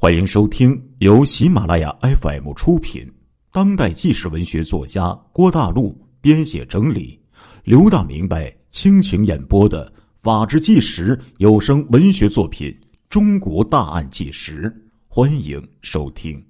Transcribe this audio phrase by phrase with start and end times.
[0.00, 3.04] 欢迎收听由喜马拉雅 FM 出品、
[3.50, 7.18] 当代纪实文学作家郭大陆编写整理、
[7.64, 9.84] 刘大明白倾情演播的
[10.14, 12.70] 《法制纪实》有声文学作品
[13.08, 14.70] 《中国大案纪实》，
[15.08, 16.40] 欢迎收听。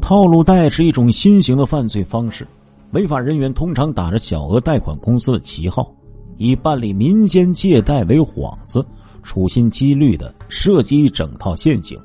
[0.00, 2.48] 套路贷是一种新型的犯罪方式，
[2.92, 5.94] 违法人员通常打着小额贷款公司的旗号，
[6.38, 8.82] 以办理民间借贷为幌子。
[9.22, 11.98] 处心积虑的设计一整套陷阱，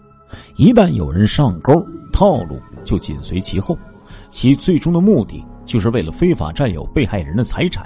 [0.56, 3.78] 一旦有人上钩，套路就紧随其后。
[4.30, 7.86] 其最终的目的就是为了非法占有被害人的财产。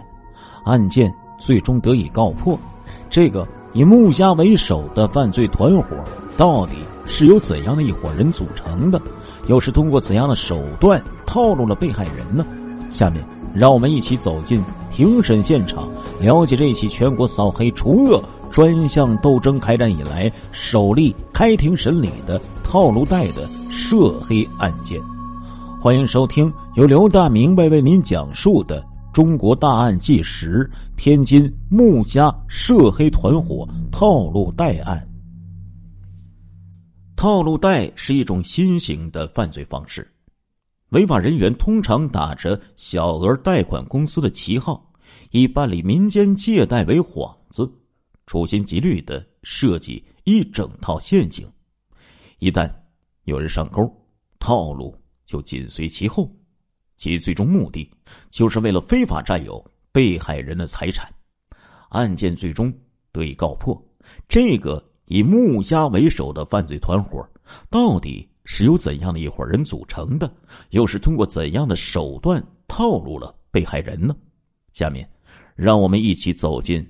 [0.66, 2.58] 案件最终得以告破。
[3.10, 5.98] 这个以穆家为首的犯罪团伙，
[6.38, 6.74] 到底
[7.06, 9.02] 是由怎样的一伙人组成的？
[9.48, 12.46] 又是通过怎样的手段套路了被害人呢？
[12.90, 13.26] 下面
[13.56, 15.90] 让我们一起走进庭审现场，
[16.20, 18.24] 了解这起全国扫黑除恶。
[18.52, 25.02] 专项斗争开展以来，首例开庭审理的套路贷的涉黑案件。
[25.80, 28.82] 欢迎收听由刘大明白为您讲述的
[29.14, 34.98] 《中国大案纪实：天津穆家涉黑团伙套路贷案》。
[37.16, 40.06] 套路贷是一种新型的犯罪方式，
[40.90, 44.92] 违法人员通常打着小额贷款公司的旗号，
[45.32, 47.72] 以办理民间借贷为幌子。
[48.32, 51.46] 处心积虑的设计一整套陷阱，
[52.40, 52.74] 一旦
[53.26, 53.82] 有人上钩，
[54.40, 56.34] 套路就紧随其后。
[56.96, 57.92] 其最终目的
[58.30, 61.14] 就是为了非法占有被害人的财产。
[61.90, 62.74] 案件最终
[63.12, 63.78] 得以告破。
[64.30, 67.28] 这个以穆家为首的犯罪团伙，
[67.70, 70.34] 到底是由怎样的一伙人组成的？
[70.70, 74.16] 又是通过怎样的手段套路了被害人呢？
[74.72, 75.06] 下面，
[75.54, 76.82] 让我们一起走进。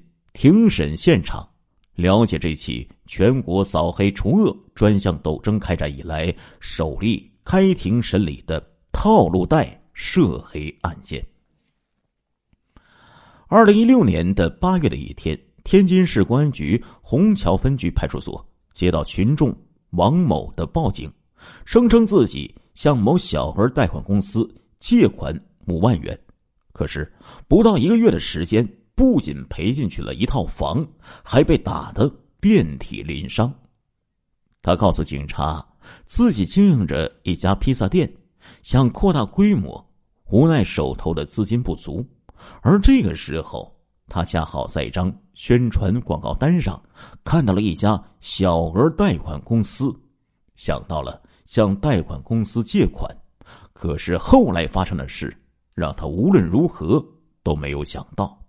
[0.42, 1.48] 庭审现场，
[1.94, 8.60] 了解这起全国扫黑除恶专项斗争开展以来首例开庭审理的
[8.92, 11.24] 套路贷涉黑案件。
[13.50, 18.44] 二零一六年的八月的一天，天津市公安局虹桥分局派出所
[18.74, 19.56] 接到群众
[19.92, 21.08] 王某的报警，
[21.66, 26.20] 声称自己向某小额贷款公司借款五万元，
[26.74, 27.14] 可是
[27.48, 28.68] 不到一个月的时间。
[29.02, 30.88] 不仅赔进去了一套房，
[31.24, 32.08] 还被打得
[32.40, 33.52] 遍体鳞伤。
[34.62, 35.68] 他告诉警察，
[36.06, 38.14] 自己经营着一家披萨店，
[38.62, 39.84] 想扩大规模，
[40.30, 42.08] 无奈手头的资金不足。
[42.62, 43.76] 而这个时候，
[44.08, 46.80] 他恰好在一张宣传广告单上
[47.24, 49.92] 看到了一家小额贷款公司，
[50.54, 53.10] 想到了向贷款公司借款。
[53.74, 55.36] 可是后来发生的事，
[55.74, 57.04] 让他无论如何
[57.42, 58.40] 都没有想到。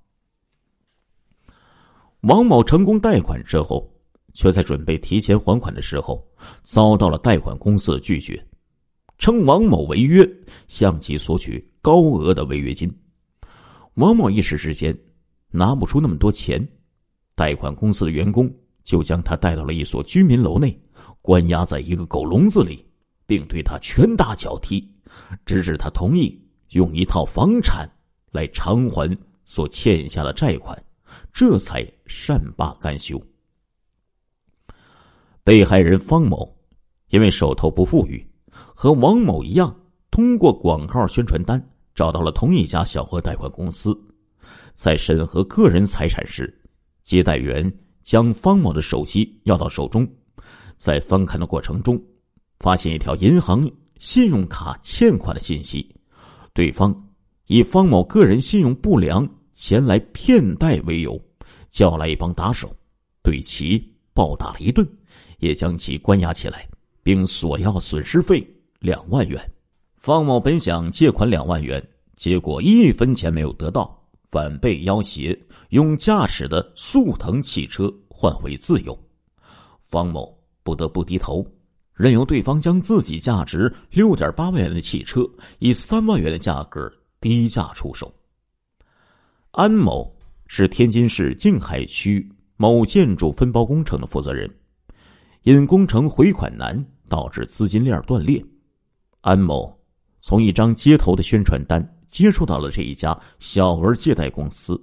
[2.22, 3.92] 王某成功贷款之后，
[4.32, 6.24] 却在准备提前还款的时候，
[6.62, 8.40] 遭到了贷款公司的拒绝，
[9.18, 10.24] 称王某违约，
[10.68, 12.88] 向其索取高额的违约金。
[13.94, 14.96] 王某一时之间
[15.50, 16.64] 拿不出那么多钱，
[17.34, 18.48] 贷款公司的员工
[18.84, 20.80] 就将他带到了一所居民楼内，
[21.20, 22.86] 关押在一个狗笼子里，
[23.26, 24.88] 并对他拳打脚踢，
[25.44, 27.84] 直至他同意用一套房产
[28.30, 30.80] 来偿还所欠下的债款。
[31.32, 33.20] 这才善罢甘休。
[35.44, 36.56] 被害人方某
[37.08, 39.74] 因为手头不富裕，和王某一样，
[40.10, 41.62] 通过广告宣传单
[41.94, 43.96] 找到了同一家小额贷款公司。
[44.74, 46.52] 在审核个人财产时，
[47.02, 47.70] 接待员
[48.02, 50.08] 将方某的手机要到手中，
[50.76, 52.02] 在翻看的过程中，
[52.58, 55.94] 发现一条银行信用卡欠款的信息。
[56.54, 56.94] 对方
[57.46, 59.28] 以方某个人信用不良。
[59.52, 61.20] 前来骗贷为由，
[61.70, 62.74] 叫来一帮打手，
[63.22, 64.86] 对其暴打了一顿，
[65.38, 66.68] 也将其关押起来，
[67.02, 68.46] 并索要损失费
[68.80, 69.40] 两万元。
[69.96, 71.82] 方某本想借款两万元，
[72.16, 75.38] 结果一分钱没有得到，反被要挟
[75.68, 78.98] 用驾驶的速腾汽车换回自由。
[79.80, 81.46] 方某不得不低头，
[81.94, 85.28] 任由对方将自己价值六点八万元的汽车
[85.58, 86.90] 以三万元的价格
[87.20, 88.12] 低价出售。
[89.52, 90.10] 安某
[90.46, 92.26] 是天津市静海区
[92.56, 94.50] 某建筑分包工程的负责人，
[95.42, 98.42] 因工程回款难，导致资金链断裂。
[99.20, 99.78] 安某
[100.22, 104.82] 从一张街头的宣传单接触到了这一家小额借贷公司，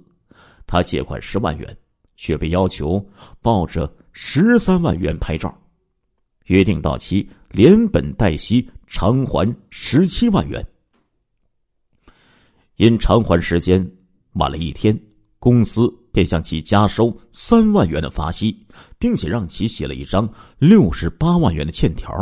[0.68, 1.76] 他借款十万元，
[2.14, 3.04] 却被要求
[3.42, 5.52] 抱着十三万元拍照，
[6.44, 10.64] 约定到期连本带息偿还十七万元，
[12.76, 13.84] 因偿还时间。
[14.34, 14.98] 晚了一天，
[15.38, 18.66] 公司便向其加收三万元的罚息，
[18.98, 20.28] 并且让其写了一张
[20.58, 22.12] 六十八万元的欠条，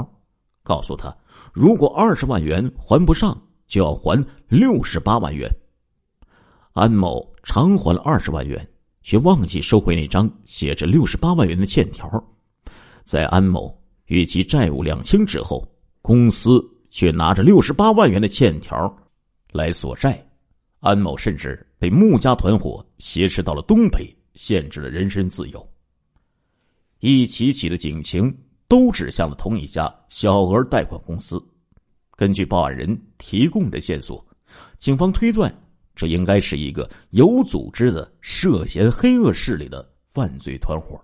[0.62, 1.14] 告诉他
[1.52, 5.50] 如果二十万元还不上，就要还六十八万元。
[6.72, 8.66] 安某偿还了二十万元，
[9.02, 12.08] 却忘记收回那张写着六十八万元的欠条。
[13.02, 13.76] 在安某
[14.06, 15.66] 与其债务两清之后，
[16.00, 18.96] 公司却拿着六十八万元的欠条
[19.50, 20.24] 来索债。
[20.80, 25.68] 安某甚至被穆家团伙挟持到了东北，限制了人身自由。
[27.00, 28.36] 一起起的警情
[28.66, 31.40] 都指向了同一家小额贷款公司。
[32.16, 34.26] 根据报案人提供的线索，
[34.78, 35.52] 警方推断。
[35.94, 41.00] 这应该是一个有组织的涉嫌黑恶势力的犯罪团伙。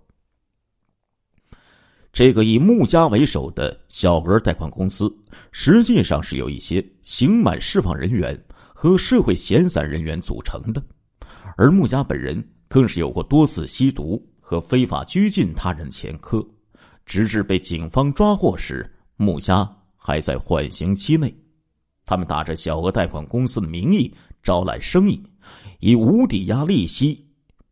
[2.12, 5.12] 这个以穆家为首的小额贷款公司，
[5.50, 8.41] 实际上是有一些刑满释放人员
[8.75, 10.85] 和社会闲散人员组成的，
[11.56, 16.47] 而穆家本人更是有过多次吸毒和非法拘禁他人前科，
[17.06, 18.85] 直至被警方抓获时，
[19.17, 19.67] 穆家
[19.97, 21.35] 还在缓刑期内。
[22.05, 24.12] 他们打着小额贷款公司的名义。
[24.43, 25.19] 招揽生意，
[25.81, 27.26] 以无抵押利息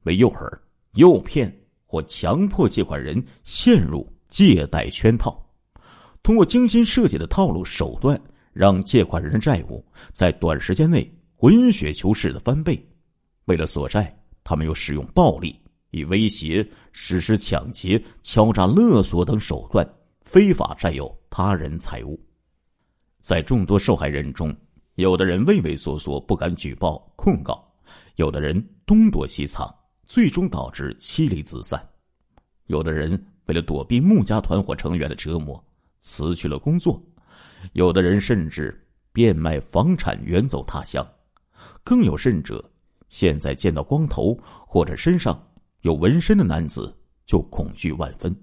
[0.04, 0.50] 为诱饵，
[0.94, 1.54] 诱骗
[1.84, 5.38] 或强迫借款人陷入借贷圈套，
[6.22, 8.18] 通过精心设计的套路手段，
[8.52, 12.80] 让借款人的债务在短时间内滚雪球式的翻倍。
[13.46, 15.58] 为了索债，他们又使用暴力，
[15.90, 19.88] 以威胁、实施抢劫、敲诈勒索等手段，
[20.22, 22.20] 非法占有他人财物。
[23.20, 24.54] 在众多受害人中，
[24.94, 27.54] 有的人畏畏缩缩，不敢举报控告；
[28.16, 29.72] 有的人东躲西藏，
[30.06, 31.78] 最终导致妻离子散；
[32.66, 33.10] 有的人
[33.46, 35.62] 为了躲避穆家团伙成员的折磨，
[35.98, 37.00] 辞去了工作；
[37.72, 41.04] 有的人甚至变卖房产远走他乡；
[41.84, 42.62] 更有甚者，
[43.08, 45.40] 现在见到光头或者身上
[45.82, 46.92] 有纹身的男子
[47.26, 48.34] 就恐惧万分。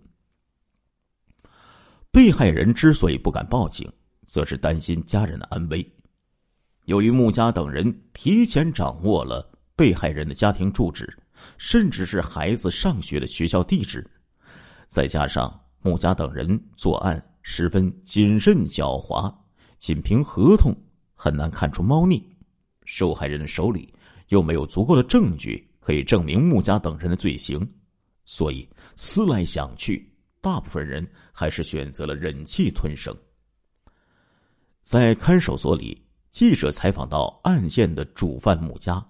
[2.12, 3.92] 被害人之所以不敢报警，
[4.26, 5.88] 则是担心家人的安危。
[6.86, 11.08] 由于穆家等人提前掌握了被害人的家庭住址，
[11.58, 14.10] 甚至是孩子上学的学校地址，
[14.88, 19.34] 再加上穆家等人作案十分谨慎狡猾，
[19.78, 20.76] 仅凭合同
[21.14, 22.24] 很难看出猫腻。
[22.86, 23.94] 受害人的手里
[24.30, 27.68] 又没有足够的证据可以证明穆家等人的罪行，
[28.26, 33.16] 所以思来想去，大部分人还是选择了忍气吞声。
[34.84, 36.06] 在看守所里。
[36.32, 39.04] 记者采访到案件的主犯穆家，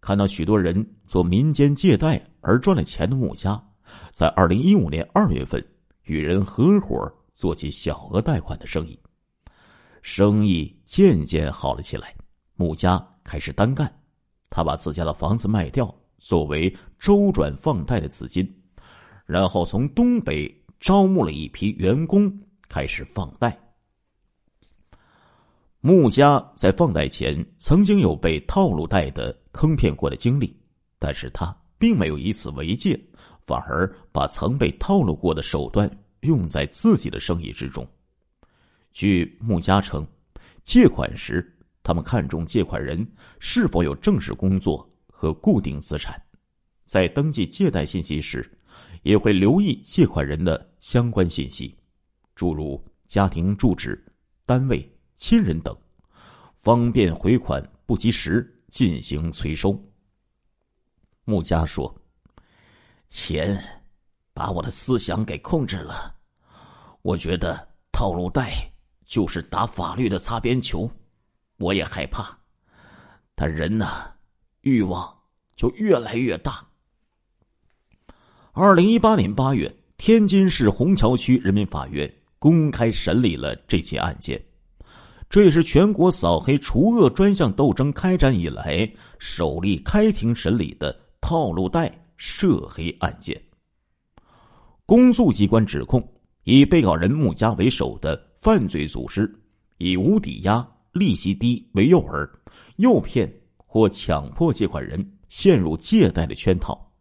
[0.00, 3.62] 看到许多人做民间借贷而赚了钱的穆家，
[4.10, 5.62] 在二零一五年二月份
[6.04, 9.00] 与人合伙做起小额贷款的生意，
[10.02, 12.14] 生意渐渐好了起来。
[12.54, 13.90] 穆家开始单干，
[14.50, 18.46] 他把自家的房子卖掉作为周转放贷的资金，
[19.24, 22.30] 然后从东北招募了一批员工
[22.68, 23.58] 开始放贷。
[25.80, 30.54] 穆家在放贷前曾经有被套路贷的坑骗过的经历，
[30.98, 33.02] 但是他并没有以此为戒，
[33.40, 35.90] 反而把曾被套路过的手段
[36.20, 37.86] 用在自己的生意之中。
[38.92, 40.06] 据穆家称，
[40.62, 43.06] 借款时他们看重借款人
[43.38, 46.20] 是否有正式工作和固定资产，
[46.84, 48.50] 在登记借贷信息时，
[49.02, 51.76] 也会留意借款人的相关信息，
[52.34, 54.02] 诸如家庭住址、
[54.44, 54.90] 单位。
[55.16, 55.76] 亲人等，
[56.54, 59.78] 方便回款不及时进行催收。
[61.26, 61.94] 穆家说
[63.06, 63.54] ：“钱
[64.40, 66.14] 把我的思想给控制了，
[67.02, 68.72] 我觉得套路贷
[69.04, 70.90] 就是打法律的擦边球，
[71.58, 72.38] 我也害怕。
[73.34, 73.86] 但人呢，
[74.62, 75.14] 欲望
[75.54, 76.66] 就越来越大。”
[78.52, 84.42] 二零一八年八月，天津市虹桥区人民法院公开审理了这起案件。
[85.28, 93.38] 这也是全国扫黑除恶专项斗争开展以来首例开庭审理的套路贷涉黑案件。
[94.90, 96.02] 公诉机关指控，
[96.42, 99.32] 以被告人穆家为首的犯罪组织，
[99.78, 102.28] 以无抵押、利息低为诱饵，
[102.78, 106.92] 诱骗或强迫借款人陷入借贷的圈套，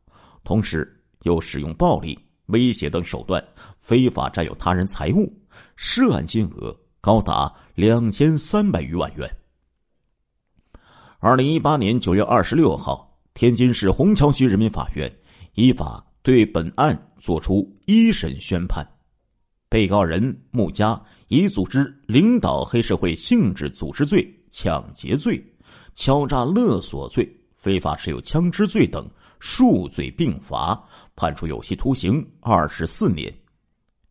[0.43, 2.15] 同时又使用暴力、
[2.49, 3.43] 威胁等手段
[3.79, 5.27] 非法占有他人财物，
[5.75, 6.79] 涉案金额。
[7.01, 9.27] 高达两千三百余万元。
[11.17, 15.11] 二零一八年九月二十六号，天津市虹桥区人民法院
[15.55, 18.87] 依法对本案作出一审宣判，
[19.69, 25.43] 被告人穆家以组织领导黑社会性质组织罪、抢劫罪、
[25.93, 29.09] 敲诈勒索罪、非法持有枪支罪等
[29.39, 30.81] 数罪并罚，
[31.15, 33.33] 判处有期徒刑二十四年。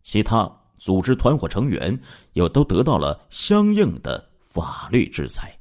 [0.03, 1.99] 其他组织团伙成员
[2.35, 5.55] 又都得到了相应的法律制裁。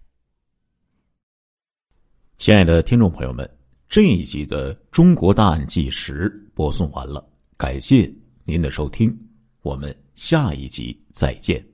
[2.38, 3.50] 亲爱的听众朋友们，
[3.90, 7.28] 这一集的《中国大案纪实》播送完了，
[7.58, 8.14] 感谢
[8.46, 9.18] 您的收听，
[9.64, 11.66] 我们下一集再见。